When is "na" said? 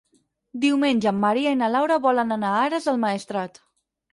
1.59-1.69